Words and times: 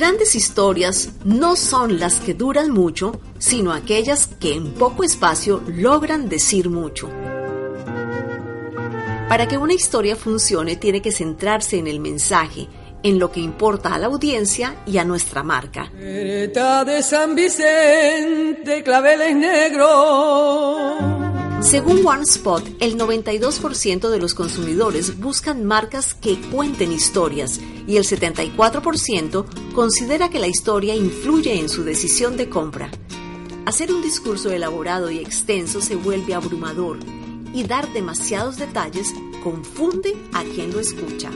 Grandes 0.00 0.34
historias 0.34 1.10
no 1.24 1.56
son 1.56 2.00
las 2.00 2.20
que 2.20 2.32
duran 2.32 2.70
mucho, 2.70 3.20
sino 3.38 3.70
aquellas 3.70 4.28
que 4.28 4.54
en 4.54 4.72
poco 4.72 5.04
espacio 5.04 5.62
logran 5.66 6.30
decir 6.30 6.70
mucho. 6.70 7.10
Para 9.28 9.46
que 9.46 9.58
una 9.58 9.74
historia 9.74 10.16
funcione 10.16 10.76
tiene 10.76 11.02
que 11.02 11.12
centrarse 11.12 11.76
en 11.76 11.86
el 11.86 12.00
mensaje, 12.00 12.66
en 13.02 13.18
lo 13.18 13.30
que 13.30 13.40
importa 13.40 13.92
a 13.92 13.98
la 13.98 14.06
audiencia 14.06 14.74
y 14.86 14.96
a 14.96 15.04
nuestra 15.04 15.42
marca. 15.42 15.90
De 15.92 17.02
San 17.02 17.34
Vicente, 17.34 18.82
claveles 18.82 19.36
negros. 19.36 21.19
Según 21.60 22.06
OneSpot, 22.06 22.64
el 22.80 22.96
92% 22.96 24.08
de 24.08 24.18
los 24.18 24.32
consumidores 24.32 25.20
buscan 25.20 25.66
marcas 25.66 26.14
que 26.14 26.40
cuenten 26.50 26.90
historias 26.90 27.60
y 27.86 27.98
el 27.98 28.04
74% 28.04 29.44
considera 29.74 30.30
que 30.30 30.38
la 30.38 30.48
historia 30.48 30.96
influye 30.96 31.60
en 31.60 31.68
su 31.68 31.84
decisión 31.84 32.38
de 32.38 32.48
compra. 32.48 32.90
Hacer 33.66 33.92
un 33.92 34.00
discurso 34.00 34.50
elaborado 34.50 35.10
y 35.10 35.18
extenso 35.18 35.82
se 35.82 35.96
vuelve 35.96 36.32
abrumador 36.32 36.98
y 37.52 37.62
dar 37.64 37.92
demasiados 37.92 38.56
detalles 38.56 39.12
confunde 39.44 40.16
a 40.32 40.42
quien 40.44 40.72
lo 40.72 40.80
escucha. 40.80 41.30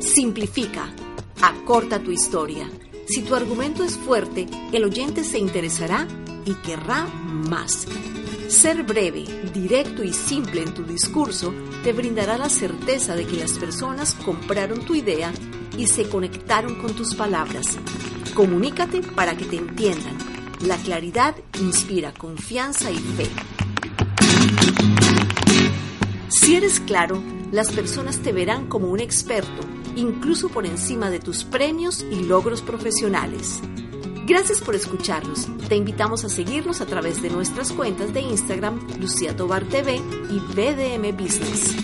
Simplifica, 0.00 0.94
acorta 1.40 1.98
tu 1.98 2.10
historia. 2.10 2.70
Si 3.06 3.22
tu 3.22 3.34
argumento 3.34 3.84
es 3.84 3.96
fuerte, 3.96 4.46
el 4.72 4.84
oyente 4.84 5.24
se 5.24 5.38
interesará 5.38 6.06
y 6.44 6.54
querrá 6.54 7.06
más. 7.06 7.86
Ser 8.48 8.82
breve, 8.82 9.24
directo 9.52 10.02
y 10.02 10.12
simple 10.12 10.62
en 10.62 10.74
tu 10.74 10.84
discurso 10.84 11.52
te 11.82 11.92
brindará 11.92 12.38
la 12.38 12.48
certeza 12.48 13.16
de 13.16 13.26
que 13.26 13.36
las 13.36 13.52
personas 13.52 14.14
compraron 14.24 14.84
tu 14.84 14.94
idea 14.94 15.32
y 15.76 15.86
se 15.86 16.08
conectaron 16.08 16.76
con 16.80 16.94
tus 16.94 17.14
palabras. 17.14 17.78
Comunícate 18.34 19.02
para 19.02 19.36
que 19.36 19.44
te 19.44 19.56
entiendan. 19.56 20.16
La 20.66 20.76
claridad 20.76 21.34
inspira 21.60 22.12
confianza 22.12 22.90
y 22.90 22.98
fe. 22.98 23.28
Si 26.28 26.54
eres 26.54 26.80
claro, 26.80 27.22
las 27.52 27.70
personas 27.70 28.18
te 28.20 28.32
verán 28.32 28.68
como 28.68 28.88
un 28.88 29.00
experto, 29.00 29.66
incluso 29.96 30.48
por 30.48 30.66
encima 30.66 31.10
de 31.10 31.20
tus 31.20 31.44
premios 31.44 32.04
y 32.10 32.24
logros 32.24 32.62
profesionales. 32.62 33.60
Gracias 34.26 34.60
por 34.60 34.74
escucharnos. 34.74 35.48
Te 35.68 35.76
invitamos 35.76 36.24
a 36.24 36.28
seguirnos 36.28 36.80
a 36.80 36.86
través 36.86 37.20
de 37.22 37.30
nuestras 37.30 37.72
cuentas 37.72 38.14
de 38.14 38.20
Instagram, 38.20 38.78
Lucía 39.00 39.36
Tobar 39.36 39.64
TV 39.64 39.96
y 39.96 40.38
BDM 40.54 41.16
Business. 41.16 41.74